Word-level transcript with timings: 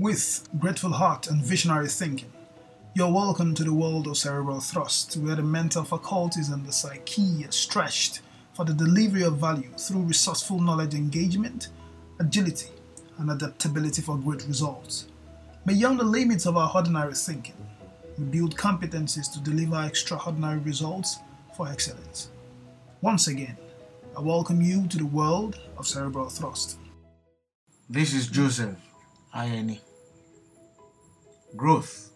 With 0.00 0.48
grateful 0.58 0.92
heart 0.92 1.26
and 1.26 1.44
visionary 1.44 1.88
thinking, 1.88 2.32
you're 2.94 3.12
welcome 3.12 3.54
to 3.54 3.62
the 3.62 3.74
world 3.74 4.06
of 4.06 4.16
cerebral 4.16 4.60
thrust, 4.60 5.18
where 5.18 5.36
the 5.36 5.42
mental 5.42 5.84
faculties 5.84 6.48
and 6.48 6.64
the 6.64 6.72
psyche 6.72 7.44
are 7.44 7.52
stretched 7.52 8.22
for 8.54 8.64
the 8.64 8.72
delivery 8.72 9.24
of 9.24 9.36
value 9.36 9.68
through 9.76 10.04
resourceful 10.04 10.58
knowledge 10.58 10.94
engagement, 10.94 11.68
agility, 12.18 12.70
and 13.18 13.30
adaptability 13.30 14.00
for 14.00 14.16
great 14.16 14.42
results. 14.46 15.08
Beyond 15.66 16.00
the 16.00 16.04
limits 16.04 16.46
of 16.46 16.56
our 16.56 16.72
ordinary 16.74 17.12
thinking, 17.12 17.56
we 18.16 18.24
build 18.24 18.56
competencies 18.56 19.30
to 19.34 19.40
deliver 19.40 19.84
extraordinary 19.84 20.60
results 20.60 21.18
for 21.54 21.68
excellence. 21.68 22.30
Once 23.02 23.28
again, 23.28 23.58
I 24.16 24.22
welcome 24.22 24.62
you 24.62 24.86
to 24.86 24.96
the 24.96 25.04
world 25.04 25.60
of 25.76 25.86
cerebral 25.86 26.30
thrust. 26.30 26.78
This 27.90 28.14
is 28.14 28.28
Joseph 28.28 28.78
Ayeni. 29.34 29.80
Growth 31.56 32.10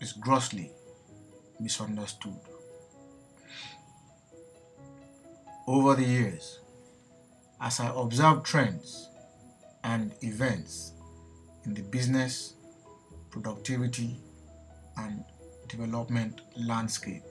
is 0.00 0.12
grossly 0.14 0.72
misunderstood. 1.60 2.40
Over 5.66 5.96
the 5.96 6.04
years, 6.04 6.60
as 7.60 7.78
I 7.78 7.92
observe 7.94 8.42
trends 8.42 9.10
and 9.84 10.14
events 10.22 10.94
in 11.66 11.74
the 11.74 11.82
business, 11.82 12.54
productivity, 13.30 14.18
and 14.96 15.24
development 15.68 16.40
landscape, 16.56 17.22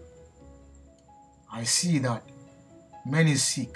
I 1.51 1.63
see 1.63 1.97
that 1.99 2.23
many 3.07 3.35
seek 3.35 3.75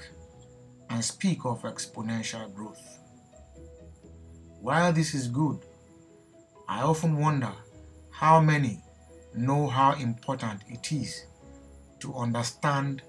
and 0.91 1.03
speak 1.03 1.43
of 1.43 1.63
exponential 1.63 2.53
growth. 2.53 2.99
While 4.61 4.93
this 4.93 5.15
is 5.15 5.27
good, 5.27 5.65
often 6.83 7.17
wonder 7.17 7.51
how 8.11 8.39
many 8.39 8.81
know 9.35 9.67
how 9.67 9.93
important 9.93 10.61
it 10.69 10.91
is 10.91 11.25
to 11.99 12.13
understand 12.15 13.01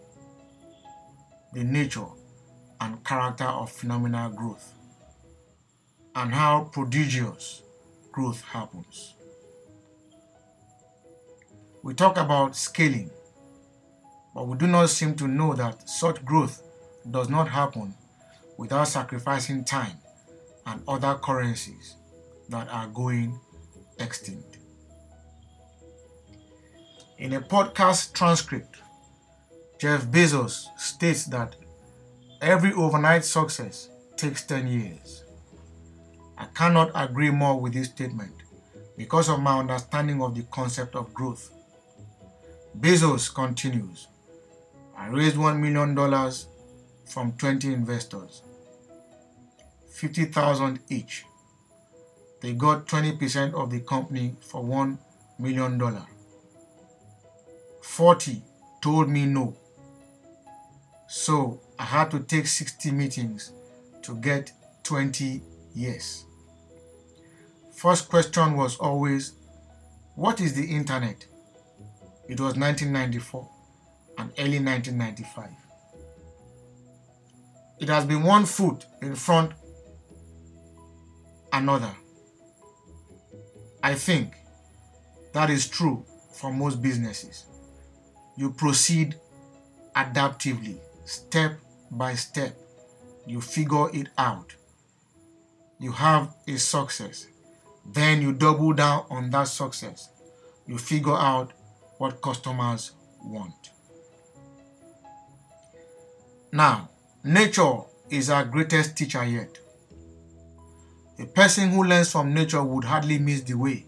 the 1.53 1.63
nature 1.63 2.07
and 2.81 3.05
character 3.05 3.45
of 3.45 3.71
phenomenal 3.71 4.31
growth 4.31 4.73
and 6.15 6.33
how 6.33 6.65
prodigious 6.73 7.63
growth 8.13 8.43
happens. 8.43 9.15
We 11.83 11.95
talk 11.95 12.17
about 12.17 12.57
scaling, 12.57 13.11
but 14.35 14.49
we 14.49 14.57
do 14.57 14.67
not 14.67 14.91
seem 14.91 15.15
to 15.17 15.29
know 15.29 15.55
that 15.55 15.89
such 15.89 16.25
growth 16.25 16.63
does 17.11 17.29
not 17.29 17.49
happen 17.49 17.95
without 18.57 18.89
sacrificing 18.89 19.65
time 19.65 19.99
and 20.67 20.83
other 20.89 21.15
currencies 21.23 21.97
that 22.49 22.69
are 22.69 22.87
going 22.89 23.39
extinct. 23.99 24.59
In 27.19 27.33
a 27.35 27.41
podcast 27.41 28.13
transcript, 28.13 28.79
Jeff 29.79 30.07
Bezos 30.07 30.67
states 30.79 31.27
that 31.27 31.57
every 32.41 32.73
overnight 32.73 33.25
success 33.25 33.89
takes 34.17 34.45
10 34.45 34.67
years. 34.67 35.25
I 36.37 36.47
cannot 36.47 36.91
agree 36.95 37.31
more 37.31 37.61
with 37.61 37.75
this 37.75 37.89
statement 37.89 38.35
because 38.97 39.29
of 39.29 39.41
my 39.41 39.59
understanding 39.59 40.23
of 40.23 40.35
the 40.35 40.43
concept 40.51 40.95
of 40.97 41.15
growth. 41.15 41.51
Bezos 42.79 43.33
continues 43.33 44.09
I 44.97 45.09
raised 45.09 45.37
$1 45.37 45.59
million 45.59 45.95
from 47.05 47.33
20 47.33 47.73
investors, 47.73 48.43
50,000 49.91 50.81
each. 50.89 51.25
They 52.45 52.53
got 52.53 52.85
20% 52.85 53.55
of 53.55 53.71
the 53.71 53.81
company 53.81 54.37
for 54.43 54.63
$1 54.63 54.99
million. 55.39 55.81
40 57.81 58.43
told 58.83 59.09
me 59.09 59.25
no. 59.25 59.57
So 61.09 61.63
I 61.79 61.85
had 61.85 62.11
to 62.11 62.21
take 62.21 62.47
60 62.47 62.91
meetings 62.91 63.51
to 64.03 64.17
get 64.17 64.53
20 64.83 65.41
yes. 65.75 66.27
First 67.73 68.11
question 68.11 68.59
was 68.59 68.77
always, 68.77 69.33
what 70.15 70.39
is 70.39 70.53
the 70.53 70.67
internet? 70.67 71.25
It 72.29 72.39
was 72.41 72.59
1994 72.59 73.49
and 74.19 74.31
early 74.39 74.63
1995. 74.63 75.49
It 77.81 77.89
has 77.89 78.05
been 78.05 78.23
one 78.23 78.45
foot 78.45 78.85
in 79.01 79.15
front 79.15 79.53
another. 81.51 81.95
I 83.85 83.95
think 83.97 84.33
that 85.35 85.51
is 85.51 85.69
true 85.69 86.07
for 86.33 86.51
most 86.51 86.81
businesses. 86.81 87.45
You 88.35 88.51
proceed 88.51 89.17
adaptively, 89.95 90.79
step 91.05 91.59
by 91.91 92.15
step. 92.15 92.57
You 93.27 93.43
figure 93.43 93.91
it 93.93 94.09
out. 94.17 94.55
You 95.79 95.93
have 95.93 96.35
a 96.49 96.57
success. 96.57 97.27
Then 97.85 98.23
you 98.23 98.33
double 98.33 98.73
down 98.73 99.05
on 99.11 99.29
that 99.33 99.49
success. 99.49 100.09
You 100.67 100.79
figure 100.79 101.19
out 101.19 101.53
what 101.99 102.23
customers 102.23 102.93
want. 103.23 103.69
Now, 106.53 106.89
nature 107.23 107.81
is 108.09 108.31
our 108.31 108.47
greatest 108.47 108.97
teacher 108.97 109.27
yet. 109.27 109.59
A 111.19 111.27
person 111.27 111.71
who 111.71 111.85
learns 111.85 112.11
from 112.11 112.35
nature 112.35 112.63
would 112.63 112.85
hardly 112.85 113.19
miss 113.19 113.43
the 113.43 113.55
way. 113.55 113.87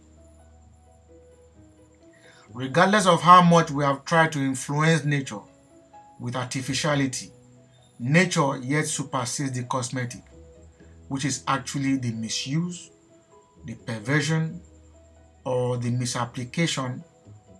Regardless 2.53 3.07
of 3.07 3.21
how 3.21 3.43
much 3.43 3.71
we 3.71 3.85
have 3.85 4.05
tried 4.05 4.33
to 4.33 4.39
influence 4.39 5.05
nature 5.05 5.41
with 6.21 6.37
artificiality, 6.37 7.31
nature 7.99 8.59
yet 8.59 8.87
supersedes 8.87 9.53
the 9.53 9.65
cosmetic, 9.65 10.23
which 11.09 11.25
is 11.25 11.43
actually 11.49 11.97
the 11.97 12.13
misuse, 12.13 12.91
the 13.65 13.75
perversion, 13.75 14.61
or 15.45 15.77
the 15.77 15.91
misapplication 15.91 17.03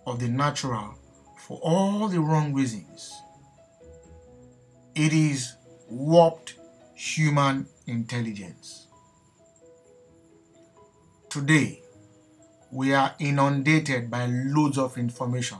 of 0.05 0.19
the 0.19 0.27
natural 0.27 0.97
for 1.37 1.59
all 1.61 2.07
the 2.07 2.19
wrong 2.19 2.53
reasons. 2.53 3.13
It 4.95 5.13
is 5.13 5.55
warped 5.89 6.55
human 6.95 7.67
intelligence. 7.85 8.86
Today, 11.29 11.81
we 12.71 12.93
are 12.93 13.13
inundated 13.19 14.09
by 14.09 14.27
loads 14.27 14.77
of 14.77 14.97
information 14.97 15.57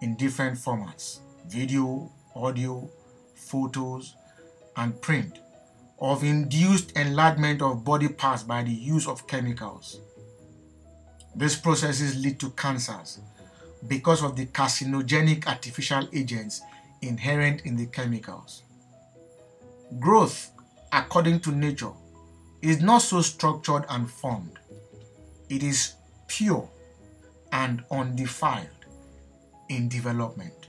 in 0.00 0.16
different 0.16 0.58
formats 0.58 1.20
video, 1.46 2.10
audio, 2.34 2.88
photos, 3.34 4.16
and 4.74 4.98
print 5.02 5.38
of 6.00 6.24
induced 6.24 6.92
enlargement 6.92 7.60
of 7.60 7.84
body 7.84 8.08
parts 8.08 8.42
by 8.42 8.62
the 8.62 8.72
use 8.72 9.06
of 9.06 9.26
chemicals. 9.26 10.00
These 11.34 11.56
processes 11.56 12.16
lead 12.16 12.40
to 12.40 12.50
cancers 12.50 13.20
because 13.86 14.22
of 14.22 14.34
the 14.34 14.46
carcinogenic 14.46 15.46
artificial 15.46 16.08
agents 16.14 16.62
inherent 17.02 17.60
in 17.66 17.76
the 17.76 17.86
chemicals. 17.86 18.62
Growth, 20.00 20.52
according 20.90 21.40
to 21.40 21.52
nature, 21.52 21.92
is 22.62 22.80
not 22.80 23.02
so 23.02 23.20
structured 23.20 23.84
and 23.90 24.10
formed. 24.10 24.58
It 25.48 25.62
is 25.62 25.94
pure 26.26 26.68
and 27.52 27.84
undefiled 27.90 28.68
in 29.68 29.88
development. 29.88 30.68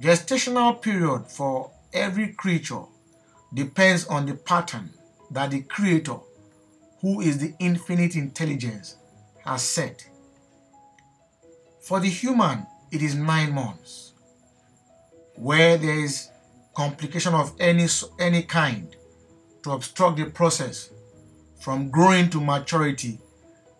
Gestational 0.00 0.82
period 0.82 1.26
for 1.28 1.70
every 1.92 2.32
creature 2.32 2.82
depends 3.54 4.06
on 4.06 4.26
the 4.26 4.34
pattern 4.34 4.90
that 5.30 5.50
the 5.50 5.62
creator, 5.62 6.16
who 7.00 7.20
is 7.20 7.38
the 7.38 7.54
infinite 7.58 8.16
intelligence, 8.16 8.96
has 9.44 9.62
set. 9.62 10.08
For 11.80 12.00
the 12.00 12.08
human, 12.08 12.66
it 12.90 13.02
is 13.02 13.14
nine 13.14 13.52
months. 13.54 14.12
Where 15.36 15.76
there 15.78 15.98
is 15.98 16.30
complication 16.74 17.34
of 17.34 17.52
any, 17.58 17.86
any 18.18 18.42
kind 18.42 18.94
to 19.62 19.72
obstruct 19.72 20.16
the 20.16 20.26
process 20.26 20.90
from 21.62 21.90
growing 21.90 22.28
to 22.28 22.40
maturity, 22.40 23.20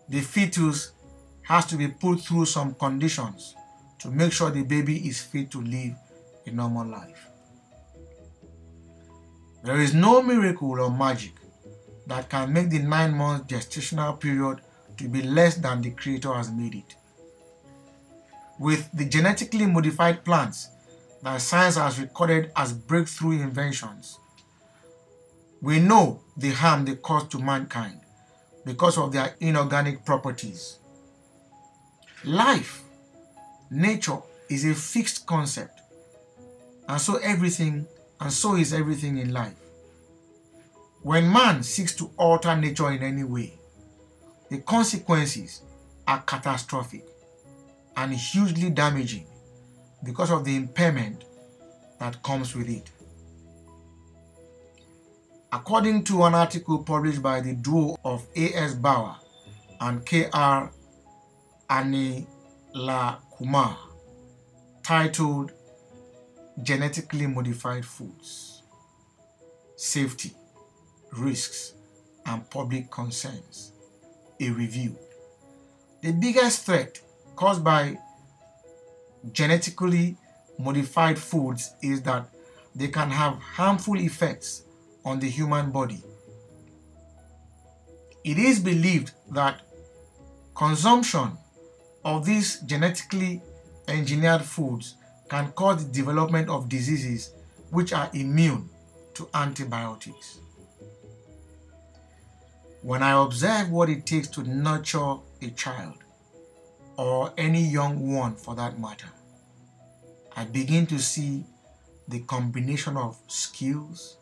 the 0.07 0.21
fetus 0.21 0.93
has 1.41 1.65
to 1.65 1.75
be 1.75 1.89
put 1.89 2.21
through 2.21 2.45
some 2.45 2.73
conditions 2.75 3.55
to 3.99 4.09
make 4.09 4.31
sure 4.31 4.49
the 4.49 4.63
baby 4.63 5.05
is 5.05 5.21
fit 5.21 5.51
to 5.51 5.61
live 5.61 5.93
a 6.45 6.51
normal 6.51 6.87
life. 6.87 7.27
There 9.65 9.81
is 9.81 9.93
no 9.93 10.21
miracle 10.21 10.79
or 10.79 10.89
magic 10.89 11.33
that 12.07 12.29
can 12.29 12.53
make 12.53 12.69
the 12.69 12.79
nine 12.79 13.13
month 13.13 13.47
gestational 13.47 14.17
period 14.17 14.61
to 14.97 15.09
be 15.09 15.21
less 15.21 15.55
than 15.55 15.81
the 15.81 15.91
Creator 15.91 16.33
has 16.33 16.49
made 16.51 16.75
it. 16.75 16.95
With 18.59 18.89
the 18.93 19.05
genetically 19.05 19.65
modified 19.65 20.23
plants 20.23 20.69
that 21.21 21.41
science 21.41 21.75
has 21.75 21.99
recorded 21.99 22.51
as 22.55 22.71
breakthrough 22.71 23.41
inventions, 23.41 24.19
We 25.63 25.79
know 25.79 26.22
the 26.37 26.51
harm 26.51 26.85
they 26.85 26.95
cause 26.95 27.27
to 27.29 27.39
mankind 27.39 27.99
because 28.65 28.97
of 28.97 29.11
their 29.11 29.35
inorganic 29.39 30.05
properties. 30.05 30.79
Life, 32.23 32.81
nature, 33.69 34.19
is 34.49 34.65
a 34.65 34.73
fixed 34.73 35.25
concept, 35.25 35.81
and 36.87 36.99
so 36.99 37.17
everything, 37.17 37.85
and 38.19 38.31
so 38.31 38.55
is 38.55 38.73
everything 38.73 39.17
in 39.17 39.33
life. 39.33 39.55
When 41.01 41.31
man 41.31 41.63
seeks 41.63 41.93
to 41.95 42.11
alter 42.17 42.55
nature 42.55 42.91
in 42.91 43.03
any 43.03 43.23
way, 43.23 43.53
the 44.49 44.59
consequences 44.59 45.61
are 46.07 46.21
catastrophic 46.21 47.05
and 47.97 48.13
hugely 48.13 48.69
damaging 48.69 49.25
because 50.03 50.31
of 50.31 50.45
the 50.45 50.55
impairment 50.55 51.25
that 51.99 52.21
comes 52.23 52.55
with 52.55 52.69
it. 52.69 52.89
According 55.53 56.05
to 56.05 56.23
an 56.23 56.33
article 56.33 56.79
published 56.79 57.21
by 57.21 57.39
the 57.39 57.53
duo 57.53 57.95
of 58.03 58.25
A.S. 58.35 58.73
Bawa 58.73 59.17
and 59.81 60.03
K.R. 60.03 60.71
Kumar, 63.37 63.77
titled 64.81 65.51
Genetically 66.63 67.27
Modified 67.27 67.85
Foods 67.85 68.63
Safety, 69.75 70.31
Risks, 71.11 71.75
and 72.25 72.49
Public 72.49 72.89
Concerns, 72.89 73.73
a 74.39 74.49
review. 74.49 74.97
The 76.01 76.13
biggest 76.13 76.65
threat 76.65 76.99
caused 77.35 77.63
by 77.63 77.99
genetically 79.31 80.17
modified 80.57 81.19
foods 81.19 81.75
is 81.83 82.01
that 82.01 82.27
they 82.73 82.87
can 82.87 83.11
have 83.11 83.37
harmful 83.37 83.99
effects 83.99 84.63
on 85.05 85.19
the 85.19 85.29
human 85.29 85.71
body. 85.71 86.01
It 88.23 88.37
is 88.37 88.59
believed 88.59 89.11
that 89.31 89.61
consumption 90.55 91.37
of 92.05 92.25
these 92.25 92.59
genetically 92.61 93.41
engineered 93.87 94.43
foods 94.43 94.95
can 95.29 95.51
cause 95.51 95.85
the 95.85 95.91
development 95.91 96.49
of 96.49 96.69
diseases 96.69 97.33
which 97.71 97.91
are 97.91 98.09
immune 98.13 98.69
to 99.15 99.27
antibiotics. 99.33 100.39
When 102.81 103.01
I 103.01 103.21
observe 103.23 103.71
what 103.71 103.89
it 103.89 104.05
takes 104.05 104.27
to 104.29 104.43
nurture 104.43 105.15
a 105.41 105.49
child, 105.51 105.97
or 106.97 107.33
any 107.37 107.61
young 107.63 108.13
one 108.13 108.35
for 108.35 108.55
that 108.55 108.79
matter, 108.79 109.09
I 110.35 110.45
begin 110.45 110.85
to 110.87 110.99
see 110.99 111.45
the 112.07 112.19
combination 112.21 112.97
of 112.97 113.17
skills, 113.27 114.17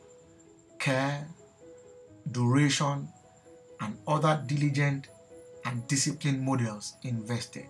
care, 0.81 1.27
duration, 2.31 3.07
and 3.79 3.97
other 4.07 4.43
diligent 4.47 5.07
and 5.63 5.87
disciplined 5.87 6.41
models 6.41 6.95
invested. 7.03 7.67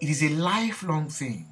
It 0.00 0.10
is 0.10 0.22
a 0.22 0.28
lifelong 0.28 1.08
thing 1.08 1.46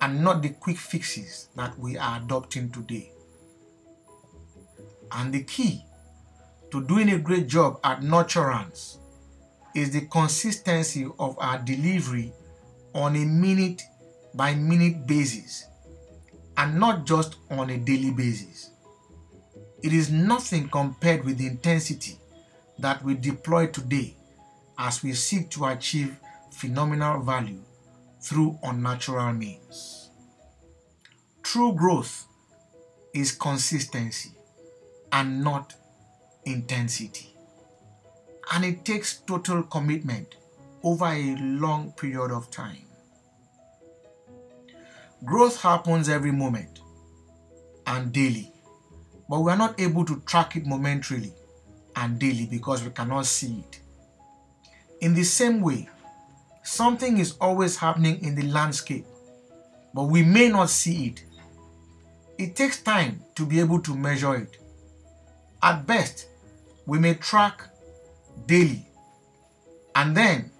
and 0.00 0.24
not 0.24 0.42
the 0.42 0.48
quick 0.48 0.78
fixes 0.78 1.48
that 1.54 1.78
we 1.78 1.98
are 1.98 2.18
adopting 2.18 2.70
today. 2.70 3.12
And 5.12 5.32
the 5.32 5.44
key 5.44 5.84
to 6.70 6.82
doing 6.82 7.10
a 7.10 7.18
great 7.18 7.46
job 7.46 7.78
at 7.84 8.00
nurturance 8.00 8.96
is 9.74 9.90
the 9.90 10.06
consistency 10.06 11.06
of 11.18 11.38
our 11.38 11.58
delivery 11.58 12.32
on 12.94 13.16
a 13.16 13.24
minute 13.24 13.82
by 14.34 14.54
minute 14.54 15.06
basis 15.06 15.66
and 16.56 16.78
not 16.80 17.04
just 17.04 17.36
on 17.50 17.68
a 17.68 17.76
daily 17.76 18.12
basis. 18.12 18.69
It 19.82 19.92
is 19.92 20.10
nothing 20.10 20.68
compared 20.68 21.24
with 21.24 21.38
the 21.38 21.46
intensity 21.46 22.18
that 22.78 23.02
we 23.02 23.14
deploy 23.14 23.66
today 23.66 24.16
as 24.78 25.02
we 25.02 25.12
seek 25.14 25.50
to 25.50 25.66
achieve 25.66 26.16
phenomenal 26.50 27.20
value 27.22 27.62
through 28.20 28.58
unnatural 28.62 29.32
means. 29.32 30.10
True 31.42 31.72
growth 31.72 32.26
is 33.14 33.32
consistency 33.32 34.32
and 35.12 35.42
not 35.42 35.74
intensity. 36.44 37.34
And 38.52 38.64
it 38.64 38.84
takes 38.84 39.18
total 39.18 39.62
commitment 39.62 40.36
over 40.82 41.06
a 41.06 41.36
long 41.36 41.92
period 41.92 42.30
of 42.30 42.50
time. 42.50 42.86
Growth 45.24 45.60
happens 45.60 46.08
every 46.08 46.32
moment 46.32 46.80
and 47.86 48.12
daily 48.12 48.52
but 49.30 49.42
we 49.42 49.52
are 49.52 49.56
not 49.56 49.80
able 49.80 50.04
to 50.04 50.20
track 50.26 50.56
it 50.56 50.66
momentarily 50.66 51.32
and 51.94 52.18
daily 52.18 52.46
because 52.46 52.82
we 52.82 52.90
cannot 52.90 53.24
see 53.26 53.60
it. 53.60 53.80
In 55.00 55.14
the 55.14 55.22
same 55.22 55.60
way, 55.60 55.88
something 56.64 57.16
is 57.16 57.36
always 57.40 57.76
happening 57.76 58.20
in 58.24 58.34
the 58.34 58.42
landscape, 58.42 59.06
but 59.94 60.04
we 60.04 60.24
may 60.24 60.48
not 60.48 60.68
see 60.68 61.06
it. 61.06 61.24
It 62.38 62.56
takes 62.56 62.82
time 62.82 63.22
to 63.36 63.46
be 63.46 63.60
able 63.60 63.80
to 63.82 63.94
measure 63.94 64.34
it. 64.34 64.56
At 65.62 65.86
best, 65.86 66.26
we 66.84 66.98
may 66.98 67.14
track 67.14 67.62
daily 68.46 68.84
and 69.94 70.16
then 70.16 70.50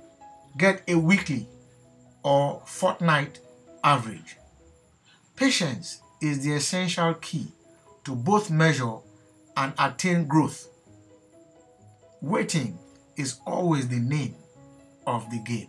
get 0.57 0.83
a 0.87 0.95
weekly 0.95 1.49
or 2.23 2.63
fortnight 2.67 3.41
average. 3.83 4.37
Patience 5.35 6.03
is 6.23 6.45
the 6.45 6.53
essential 6.53 7.15
key 7.15 7.49
to 8.05 8.15
both 8.15 8.51
measure 8.51 8.97
and 9.57 9.73
attain 9.79 10.27
growth. 10.27 10.69
Waiting 12.21 12.79
is 13.17 13.41
always 13.47 13.89
the 13.89 13.99
name 13.99 14.35
of 15.07 15.29
the 15.31 15.39
game. 15.39 15.69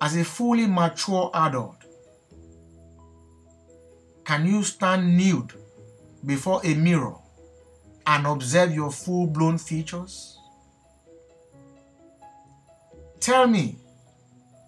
As 0.00 0.16
a 0.16 0.24
fully 0.24 0.66
mature 0.66 1.30
adult, 1.34 1.76
can 4.24 4.46
you 4.46 4.62
stand 4.62 5.16
nude 5.16 5.52
before 6.24 6.60
a 6.64 6.74
mirror 6.74 7.16
and 8.06 8.26
observe 8.26 8.74
your 8.74 8.90
full 8.90 9.26
blown 9.26 9.58
features? 9.58 10.38
Tell 13.20 13.46
me 13.46 13.76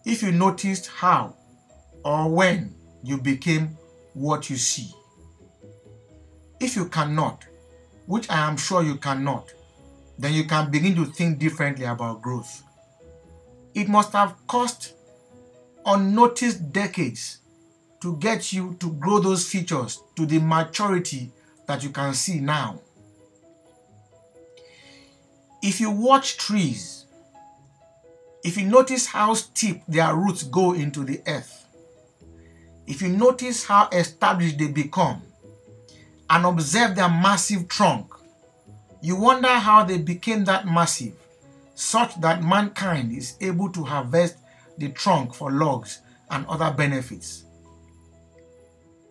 if 0.05 0.23
you 0.23 0.33
noticed 0.33 0.89
how 0.89 1.35
or 2.05 2.29
when 2.29 2.75
you 3.03 3.19
became 3.19 3.79
what 4.13 4.51
you 4.51 4.57
see. 4.57 4.93
If 6.63 6.77
you 6.77 6.85
cannot, 6.85 7.45
which 8.07 8.31
I 8.31 8.49
am 8.49 8.57
sure 8.57 8.85
you 8.85 8.95
cannot, 8.95 9.53
then 10.17 10.33
you 10.33 10.45
can 10.45 10.71
begin 10.71 10.95
to 10.95 11.05
think 11.05 11.41
differently 11.41 11.87
about 11.87 12.23
growth. 12.23 12.63
It 13.75 13.89
must 13.89 14.13
have 14.13 14.37
cost 14.47 14.95
unnoticed 15.85 16.73
decades 16.73 17.39
to 18.01 18.17
get 18.19 18.53
you 18.53 18.77
to 18.79 18.93
grow 18.93 19.19
those 19.19 19.45
features 19.45 20.01
to 20.15 20.25
the 20.25 20.39
maturity 20.39 21.33
that 21.67 21.83
you 21.83 21.91
can 21.91 22.15
see 22.15 22.39
now. 22.39 22.79
If 25.63 25.81
you 25.81 25.91
watch 25.91 26.37
trees, 26.37 27.07
if 28.45 28.57
you 28.57 28.67
notice 28.67 29.07
how 29.07 29.35
steep 29.35 29.83
their 29.89 30.15
roots 30.15 30.45
go 30.45 30.75
into 30.75 31.03
the 31.03 31.23
earth, 31.27 31.67
if 32.87 33.03
you 33.03 33.09
notice 33.09 33.65
how 33.65 33.89
established 33.89 34.59
they 34.59 34.69
become, 34.69 35.23
and 36.33 36.47
observe 36.47 36.97
their 36.97 37.11
massive 37.11 37.69
trunk. 37.69 38.11
You 39.03 39.17
wonder 39.17 39.49
how 39.49 39.85
they 39.85 39.99
became 39.99 40.47
that 40.47 40.67
massive, 40.67 41.13
such 41.75 42.19
that 42.23 42.43
mankind 42.43 43.13
is 43.13 43.37
able 43.43 43.71
to 43.73 43.85
harvest 43.85 44.37
the 44.79 44.89
trunk 44.89 45.35
for 45.35 45.53
logs 45.53 46.01
and 46.31 46.47
other 46.47 46.73
benefits. 46.73 47.45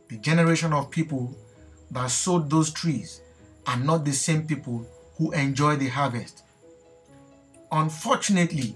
The 0.10 0.18
generation 0.18 0.74
of 0.74 0.90
people 0.90 1.38
that 1.92 2.10
sowed 2.10 2.50
those 2.50 2.72
trees 2.72 3.22
are 3.68 3.78
not 3.78 4.04
the 4.04 4.14
same 4.14 4.48
people 4.48 4.88
who 5.18 5.32
enjoy 5.34 5.76
the 5.76 5.90
harvest. 5.90 6.42
Unfortunately, 7.72 8.76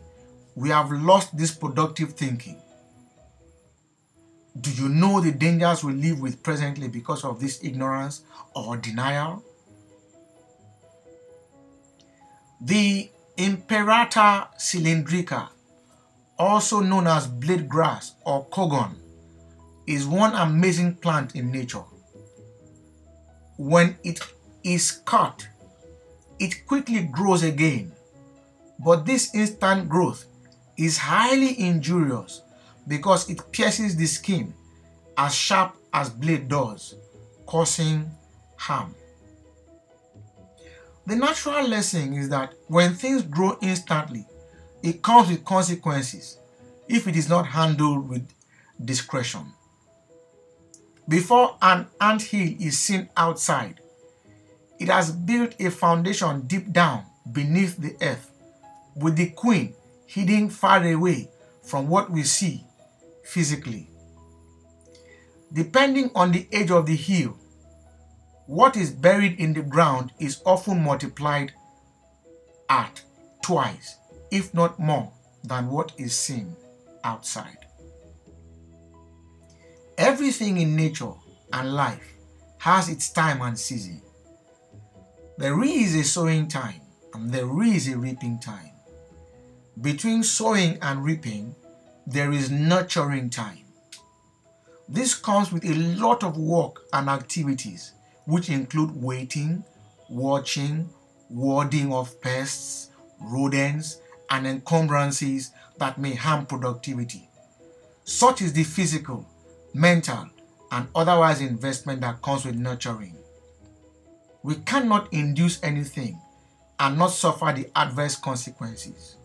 we 0.53 0.69
have 0.69 0.91
lost 0.91 1.35
this 1.35 1.51
productive 1.51 2.13
thinking. 2.13 2.61
Do 4.59 4.71
you 4.71 4.87
know 4.87 5.19
the 5.19 5.33
dangers 5.33 5.83
we 5.83 5.93
live 5.93 6.21
with 6.21 6.41
presently 6.41 6.87
because 6.87 7.25
of 7.25 7.41
this 7.41 7.61
ignorance 7.61 8.21
or 8.55 8.77
denial? 8.77 9.43
The 12.61 13.09
Imperata 13.37 14.47
cylindrica, 14.57 15.49
also 16.39 16.79
known 16.79 17.05
as 17.05 17.27
blade 17.27 17.67
grass 17.67 18.15
or 18.25 18.45
cogon, 18.45 18.95
is 19.85 20.07
one 20.07 20.33
amazing 20.33 20.95
plant 20.95 21.35
in 21.35 21.51
nature. 21.51 21.83
When 23.57 23.97
it 24.05 24.21
is 24.63 24.91
cut, 25.03 25.47
it 26.39 26.65
quickly 26.65 27.03
grows 27.03 27.43
again, 27.43 27.91
but 28.79 29.05
this 29.05 29.35
instant 29.35 29.89
growth 29.89 30.25
is 30.77 30.97
highly 30.97 31.59
injurious 31.59 32.41
because 32.87 33.29
it 33.29 33.51
pierces 33.51 33.95
the 33.95 34.05
skin 34.05 34.53
as 35.17 35.33
sharp 35.33 35.75
as 35.93 36.09
blade 36.09 36.47
does, 36.47 36.95
causing 37.45 38.11
harm. 38.57 38.93
The 41.07 41.15
natural 41.15 41.67
lesson 41.67 42.13
is 42.13 42.29
that 42.29 42.53
when 42.67 42.95
things 42.95 43.21
grow 43.21 43.57
instantly, 43.61 44.25
it 44.81 45.01
comes 45.03 45.29
with 45.29 45.45
consequences 45.45 46.39
if 46.87 47.07
it 47.07 47.15
is 47.15 47.29
not 47.29 47.47
handled 47.47 48.09
with 48.09 48.27
discretion. 48.83 49.53
Before 51.07 51.57
an 51.61 51.87
ant 52.01 52.23
hill 52.23 52.55
is 52.59 52.79
seen 52.79 53.09
outside, 53.15 53.79
it 54.79 54.89
has 54.89 55.11
built 55.11 55.55
a 55.59 55.69
foundation 55.69 56.41
deep 56.41 56.71
down 56.71 57.05
beneath 57.31 57.77
the 57.77 57.95
earth, 58.01 58.31
with 58.95 59.15
the 59.15 59.29
queen 59.29 59.73
hidden 60.07 60.49
far 60.49 60.83
away 60.83 61.29
from 61.63 61.87
what 61.87 62.09
we 62.09 62.23
see 62.23 62.63
physically. 63.25 63.89
Depending 65.51 66.11
on 66.15 66.31
the 66.31 66.47
age 66.51 66.71
of 66.71 66.85
the 66.85 66.95
hill, 66.95 67.37
what 68.47 68.77
is 68.77 68.91
buried 68.91 69.39
in 69.39 69.53
the 69.53 69.61
ground 69.61 70.11
is 70.19 70.41
often 70.45 70.83
multiplied 70.83 71.53
at 72.69 73.01
twice, 73.43 73.97
if 74.31 74.53
not 74.53 74.79
more, 74.79 75.11
than 75.43 75.69
what 75.69 75.91
is 75.97 76.15
seen 76.15 76.55
outside. 77.03 77.57
Everything 79.97 80.57
in 80.57 80.75
nature 80.75 81.13
and 81.53 81.73
life 81.73 82.13
has 82.57 82.89
its 82.89 83.09
time 83.11 83.41
and 83.41 83.57
season. 83.57 84.01
There 85.37 85.63
is 85.63 85.95
a 85.95 86.03
sowing 86.03 86.47
time 86.47 86.81
and 87.13 87.31
there 87.31 87.63
is 87.63 87.87
a 87.87 87.97
reaping 87.97 88.39
time. 88.39 88.71
Between 89.81 90.23
sowing 90.23 90.77
and 90.81 91.03
reaping, 91.03 91.55
there 92.07 92.31
is 92.31 92.51
nurturing 92.51 93.29
time. 93.29 93.65
This 94.87 95.15
comes 95.15 95.51
with 95.51 95.65
a 95.65 95.73
lot 95.73 96.23
of 96.23 96.37
work 96.37 96.83
and 96.93 97.09
activities, 97.09 97.93
which 98.25 98.49
include 98.49 99.01
waiting, 99.01 99.63
watching, 100.09 100.89
warding 101.29 101.91
off 101.91 102.19
pests, 102.21 102.89
rodents, 103.19 103.99
and 104.29 104.45
encumbrances 104.45 105.51
that 105.77 105.97
may 105.97 106.13
harm 106.13 106.45
productivity. 106.45 107.27
Such 108.03 108.41
is 108.43 108.53
the 108.53 108.63
physical, 108.63 109.27
mental, 109.73 110.29
and 110.71 110.87
otherwise 110.93 111.41
investment 111.41 112.01
that 112.01 112.21
comes 112.21 112.45
with 112.45 112.55
nurturing. 112.55 113.15
We 114.43 114.55
cannot 114.55 115.11
induce 115.11 115.61
anything 115.63 116.19
and 116.79 116.99
not 116.99 117.11
suffer 117.11 117.51
the 117.51 117.69
adverse 117.75 118.15
consequences. 118.15 119.15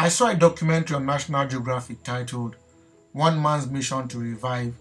I 0.00 0.10
saw 0.10 0.28
a 0.28 0.36
documentary 0.36 0.94
on 0.94 1.06
National 1.06 1.44
Geographic 1.48 2.04
titled 2.04 2.54
One 3.10 3.42
Man's 3.42 3.68
Mission 3.68 4.06
to 4.06 4.20
Revive 4.20 4.76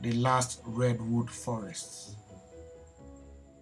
the 0.00 0.12
Last 0.12 0.62
Redwood 0.64 1.28
Forests. 1.28 2.16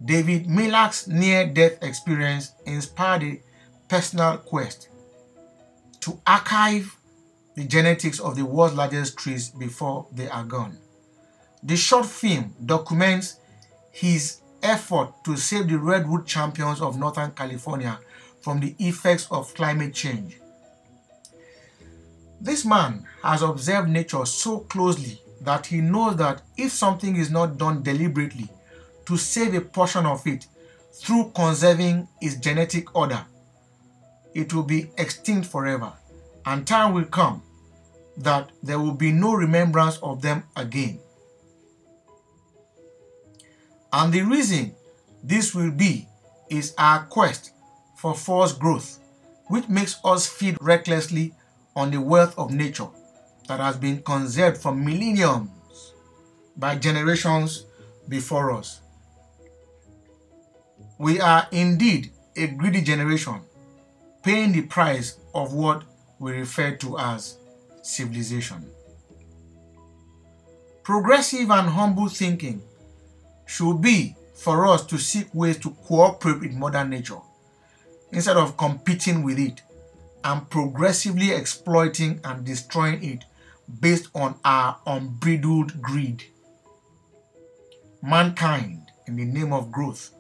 David 0.05 0.47
Milarch's 0.47 1.09
near 1.09 1.49
death 1.49 1.83
experience 1.83 2.53
inspired 2.65 3.25
a 3.25 3.43
personal 3.89 4.39
quest 4.39 4.89
to 5.99 6.17
archive 6.25 6.97
the 7.57 7.65
genetics 7.65 8.21
of 8.21 8.37
the 8.37 8.45
world's 8.45 8.77
largest 8.77 9.19
trees 9.19 9.49
before 9.49 10.07
they 10.13 10.29
are 10.29 10.45
gone. 10.45 10.79
The 11.65 11.77
short 11.77 12.07
film 12.07 12.55
documents 12.65 13.41
his 13.91 14.43
effort 14.63 15.13
to 15.25 15.37
save 15.37 15.67
the 15.67 15.79
redwood 15.79 16.25
champions 16.25 16.81
of 16.81 17.01
Northern 17.01 17.33
California 17.33 17.99
from 18.41 18.61
the 18.61 18.77
effects 18.79 19.27
of 19.33 19.53
climate 19.55 19.93
change. 19.93 20.40
This 22.41 22.65
man 22.65 23.07
has 23.23 23.43
observed 23.43 23.91
nature 23.91 24.25
so 24.25 24.61
closely 24.61 25.21
that 25.43 25.67
he 25.67 25.81
knows 25.81 26.17
that 26.17 26.43
if 26.57 26.73
something 26.73 27.17
is 27.17 27.31
not 27.31 27.59
done 27.59 27.83
deliberately 27.83 28.49
to 29.07 29.17
save 29.17 29.55
a 29.55 29.61
portion 29.61 30.07
of 30.07 30.27
it 30.27 30.47
through 30.95 31.33
conserving 31.35 32.09
its 32.21 32.37
genetic 32.37 32.95
order, 32.97 33.25
it 34.35 34.55
will 34.55 34.63
be 34.63 34.91
extinct 34.97 35.49
forever, 35.49 35.93
and 36.47 36.67
time 36.67 36.95
will 36.95 37.05
come 37.05 37.43
that 38.17 38.51
there 38.63 38.79
will 38.79 38.93
be 38.95 39.13
no 39.13 39.35
remembrance 39.35 39.99
of 39.99 40.23
them 40.23 40.45
again. 40.57 40.99
And 43.93 44.13
the 44.13 44.23
reason 44.23 44.75
this 45.23 45.55
will 45.55 45.71
be 45.71 46.07
is 46.49 46.75
our 46.79 47.05
quest 47.07 47.53
for 47.97 48.15
forced 48.15 48.59
growth, 48.59 48.99
which 49.49 49.69
makes 49.69 49.99
us 50.05 50.27
feed 50.27 50.57
recklessly 50.61 51.35
on 51.77 51.91
the 51.91 52.01
wealth 52.01 52.39
of 52.39 52.53
nature 52.53 52.89
that 53.49 53.61
has 53.61 53.77
been 53.77 54.03
conserved 54.03 54.59
for 54.59 54.75
millenniums 54.75 55.93
by 56.57 56.77
generations 56.77 57.67
before 58.09 58.53
us. 58.53 58.81
We 60.99 61.21
are 61.21 61.47
indeed 61.51 62.13
a 62.37 62.49
greedy 62.49 62.83
generation, 62.83 63.41
paying 64.23 64.53
the 64.53 64.63
price 64.63 65.19
of 65.35 65.55
what 65.55 65.85
we 66.19 66.33
refer 66.33 66.77
to 66.77 66.99
as 66.99 67.39
civilization. 67.83 68.71
Progressive 70.83 71.51
and 71.51 71.69
humble 71.69 72.09
thinking 72.09 72.63
should 73.47 73.81
be 73.81 74.15
for 74.35 74.67
us 74.67 74.85
to 74.87 74.99
seek 74.99 75.35
ways 75.35 75.59
to 75.59 75.71
cooperate 75.71 76.41
with 76.41 76.53
modern 76.53 76.91
nature 76.91 77.21
instead 78.13 78.37
of 78.37 78.57
competing 78.57 79.23
with 79.23 79.39
it 79.39 79.63
and 80.25 80.49
progressively 80.51 81.33
exploiting 81.33 82.21
and 82.25 82.45
destroying 82.45 83.03
it 83.03 83.25
based 83.81 84.09
on 84.15 84.39
our 84.45 84.79
unbridled 84.87 85.81
greed. 85.81 86.25
Mankind, 88.03 88.91
in 89.07 89.17
the 89.17 89.25
name 89.25 89.53
of 89.53 89.71
growth, 89.71 90.11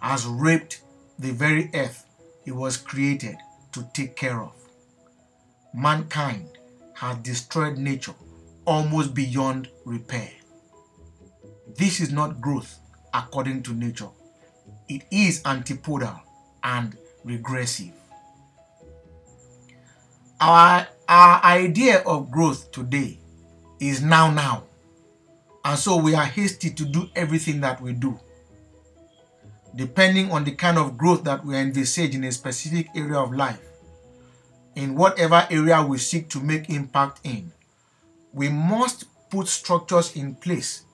has 0.00 0.26
raped 0.26 0.82
the 1.18 1.32
very 1.32 1.70
earth 1.74 2.06
it 2.46 2.52
was 2.52 2.76
created 2.76 3.36
to 3.72 3.88
take 3.92 4.16
care 4.16 4.42
of. 4.42 4.52
Mankind 5.74 6.48
has 6.94 7.16
destroyed 7.18 7.78
nature 7.78 8.14
almost 8.66 9.14
beyond 9.14 9.68
repair. 9.84 10.30
This 11.76 12.00
is 12.00 12.10
not 12.12 12.40
growth 12.40 12.78
according 13.14 13.62
to 13.64 13.72
nature. 13.74 14.08
It 14.88 15.02
is 15.10 15.42
antipodal 15.44 16.20
and 16.64 16.96
regressive. 17.24 17.92
Our, 20.40 20.86
our 21.06 21.44
idea 21.44 21.98
of 22.00 22.30
growth 22.30 22.72
today 22.72 23.18
is 23.78 24.02
now, 24.02 24.30
now. 24.30 24.64
And 25.64 25.78
so 25.78 25.98
we 25.98 26.14
are 26.14 26.24
hasty 26.24 26.70
to 26.70 26.84
do 26.84 27.10
everything 27.14 27.60
that 27.60 27.80
we 27.80 27.92
do. 27.92 28.18
Depending 29.76 30.32
on 30.32 30.44
the 30.44 30.52
kind 30.52 30.78
of 30.78 30.96
growth 30.96 31.24
that 31.24 31.44
we 31.44 31.56
envisage 31.56 32.14
in 32.14 32.24
a 32.24 32.32
specific 32.32 32.88
area 32.96 33.18
of 33.18 33.34
life, 33.34 33.60
in 34.74 34.94
whatever 34.94 35.46
area 35.50 35.84
we 35.84 35.98
seek 35.98 36.28
to 36.30 36.40
make 36.40 36.70
impact 36.70 37.20
in, 37.24 37.52
we 38.32 38.48
must 38.48 39.04
put 39.30 39.46
structures 39.46 40.16
in 40.16 40.34
place 40.34 40.84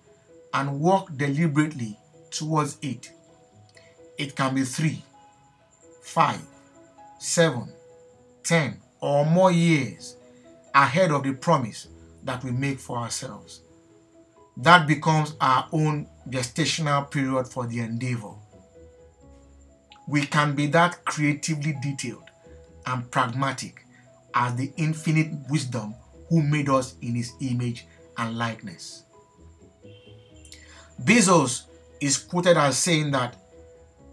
and 0.53 0.81
work 0.81 1.17
deliberately 1.17 1.99
towards 2.31 2.79
it. 2.83 3.13
It 4.19 4.35
can 4.35 4.55
be 4.55 4.65
three, 4.65 5.05
five, 6.03 6.41
seven, 7.19 7.69
ten, 8.43 8.81
or 9.01 9.25
more 9.25 9.51
years 9.51 10.17
ahead 10.75 11.11
of 11.11 11.23
the 11.23 11.33
promise 11.33 11.89
that 12.25 12.43
we 12.45 12.51
make 12.51 12.79
for 12.79 12.99
ourselves. 12.99 13.61
That 14.57 14.87
becomes 14.87 15.35
our 15.41 15.69
own 15.73 16.09
gestational 16.29 17.11
period 17.11 17.47
for 17.49 17.67
the 17.67 17.81
endeavor. 17.81 18.33
We 20.09 20.27
can 20.27 20.55
be 20.55 20.67
that 20.69 21.05
creatively 21.05 21.77
detailed 21.83 22.31
and 22.87 23.11
pragmatic 23.11 23.85
as 24.35 24.55
the 24.57 24.73
infinite 24.77 25.31
wisdom 25.51 25.95
who 26.29 26.43
made 26.43 26.69
us 26.69 26.95
in 27.03 27.15
his 27.15 27.33
image 27.41 27.87
and 28.17 28.37
likeness. 28.37 29.05
Bezos 31.03 31.63
is 32.01 32.17
quoted 32.17 32.57
as 32.57 32.79
saying 32.79 33.11
that 33.11 33.37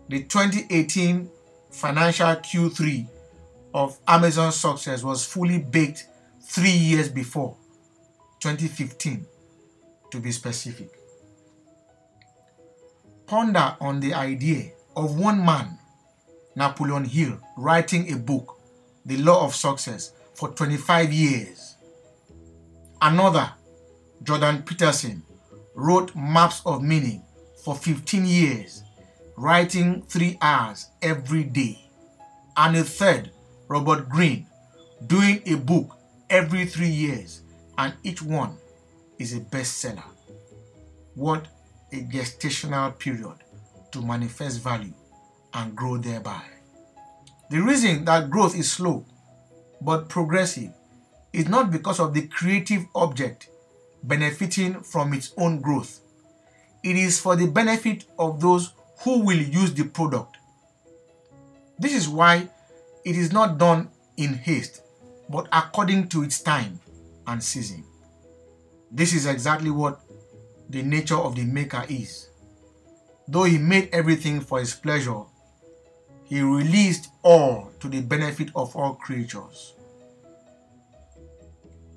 the 0.09 0.23
2018 0.23 1.29
financial 1.71 2.27
Q3 2.27 3.07
of 3.73 3.97
Amazon's 4.07 4.55
success 4.55 5.03
was 5.03 5.25
fully 5.25 5.59
baked 5.59 6.07
three 6.41 6.69
years 6.71 7.09
before, 7.09 7.57
2015 8.39 9.25
to 10.11 10.19
be 10.19 10.31
specific. 10.31 10.91
Ponder 13.25 13.75
on 13.79 13.99
the 13.99 14.13
idea 14.13 14.71
of 14.95 15.17
one 15.19 15.43
man, 15.43 15.79
Napoleon 16.55 17.05
Hill, 17.05 17.39
writing 17.57 18.13
a 18.13 18.17
book, 18.17 18.59
The 19.05 19.17
Law 19.17 19.45
of 19.45 19.55
Success, 19.55 20.13
for 20.35 20.49
25 20.49 21.11
years. 21.11 21.75
Another, 23.01 23.51
Jordan 24.21 24.61
Peterson, 24.63 25.23
wrote 25.73 26.15
Maps 26.15 26.61
of 26.65 26.83
Meaning 26.83 27.23
for 27.63 27.75
15 27.75 28.25
years, 28.25 28.83
writing 29.35 30.03
three 30.03 30.37
hours 30.41 30.89
every 31.01 31.43
day. 31.43 31.79
And 32.55 32.75
a 32.77 32.83
third, 32.83 33.31
Robert 33.73 34.07
Greene, 34.07 34.45
doing 35.07 35.41
a 35.47 35.55
book 35.55 35.97
every 36.29 36.63
three 36.67 36.91
years, 36.91 37.41
and 37.75 37.91
each 38.03 38.21
one 38.21 38.55
is 39.17 39.33
a 39.33 39.39
bestseller. 39.39 40.03
What 41.15 41.47
a 41.91 41.95
gestational 42.01 42.95
period 42.99 43.33
to 43.91 44.01
manifest 44.03 44.61
value 44.61 44.93
and 45.55 45.75
grow 45.75 45.97
thereby. 45.97 46.43
The 47.49 47.61
reason 47.63 48.05
that 48.05 48.29
growth 48.29 48.55
is 48.55 48.71
slow 48.71 49.07
but 49.81 50.07
progressive 50.07 50.71
is 51.33 51.47
not 51.47 51.71
because 51.71 51.99
of 51.99 52.13
the 52.13 52.27
creative 52.27 52.85
object 52.93 53.49
benefiting 54.03 54.81
from 54.81 55.15
its 55.15 55.33
own 55.35 55.61
growth. 55.61 55.99
It 56.83 56.95
is 56.95 57.19
for 57.19 57.35
the 57.35 57.47
benefit 57.47 58.05
of 58.19 58.39
those 58.39 58.73
who 58.99 59.21
will 59.23 59.41
use 59.41 59.73
the 59.73 59.85
product. 59.85 60.37
This 61.79 61.95
is 61.95 62.07
why 62.07 62.49
it 63.05 63.15
is 63.17 63.31
not 63.31 63.57
done 63.57 63.89
in 64.17 64.33
haste, 64.33 64.81
but 65.29 65.47
according 65.51 66.07
to 66.09 66.23
its 66.23 66.41
time 66.41 66.79
and 67.27 67.43
season. 67.43 67.83
This 68.91 69.13
is 69.13 69.25
exactly 69.25 69.71
what 69.71 69.99
the 70.69 70.83
nature 70.83 71.17
of 71.17 71.35
the 71.35 71.43
Maker 71.43 71.85
is. 71.89 72.29
Though 73.27 73.43
He 73.43 73.57
made 73.57 73.89
everything 73.91 74.41
for 74.41 74.59
His 74.59 74.73
pleasure, 74.73 75.23
He 76.25 76.41
released 76.41 77.09
all 77.21 77.71
to 77.79 77.89
the 77.89 78.01
benefit 78.01 78.49
of 78.55 78.75
all 78.75 78.95
creatures. 78.95 79.73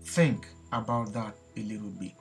Think 0.04 0.46
about 0.72 1.12
that 1.12 1.34
a 1.56 1.60
little 1.60 1.90
bit. 1.90 2.14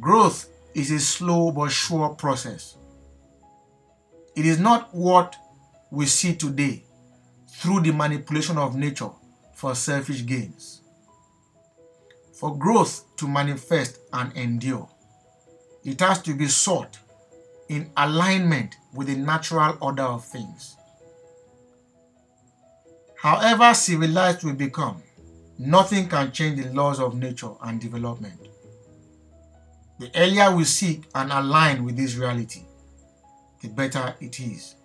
Growth 0.00 0.48
is 0.74 0.90
a 0.90 1.00
slow 1.00 1.50
but 1.50 1.70
sure 1.70 2.10
process. 2.10 2.76
It 4.34 4.44
is 4.44 4.58
not 4.58 4.94
what 4.94 5.36
we 5.96 6.04
see 6.04 6.34
today 6.34 6.84
through 7.48 7.80
the 7.80 7.90
manipulation 7.90 8.58
of 8.58 8.76
nature 8.76 9.08
for 9.54 9.74
selfish 9.74 10.26
gains. 10.26 10.82
For 12.38 12.54
growth 12.54 13.16
to 13.16 13.26
manifest 13.26 14.00
and 14.12 14.30
endure, 14.36 14.90
it 15.84 15.98
has 16.00 16.20
to 16.24 16.34
be 16.34 16.48
sought 16.48 16.98
in 17.70 17.90
alignment 17.96 18.74
with 18.92 19.06
the 19.06 19.16
natural 19.16 19.78
order 19.80 20.02
of 20.02 20.22
things. 20.22 20.76
However 23.18 23.72
civilized 23.72 24.44
we 24.44 24.52
become, 24.52 25.02
nothing 25.58 26.10
can 26.10 26.30
change 26.30 26.62
the 26.62 26.74
laws 26.74 27.00
of 27.00 27.14
nature 27.14 27.52
and 27.62 27.80
development. 27.80 28.48
The 29.98 30.10
earlier 30.14 30.54
we 30.54 30.64
seek 30.64 31.04
and 31.14 31.32
align 31.32 31.84
with 31.84 31.96
this 31.96 32.16
reality, 32.16 32.64
the 33.62 33.68
better 33.68 34.14
it 34.20 34.38
is 34.40 34.75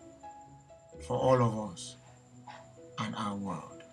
for 1.12 1.18
all 1.18 1.44
of 1.44 1.74
us 1.74 1.98
and 3.00 3.14
our 3.18 3.36
world. 3.36 3.84